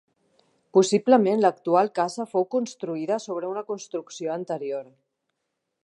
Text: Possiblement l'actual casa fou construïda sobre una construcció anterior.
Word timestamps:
Possiblement 0.77 1.43
l'actual 1.45 1.91
casa 1.99 2.27
fou 2.31 2.47
construïda 2.57 3.21
sobre 3.27 3.53
una 3.53 3.65
construcció 3.71 4.35
anterior. 4.39 4.91